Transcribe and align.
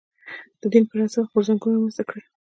د 0.61 0.61
دین 0.73 0.83
پر 0.89 0.97
اساس 1.05 1.25
غورځنګونه 1.31 1.75
رامنځته 1.77 2.03
کړي 2.09 2.21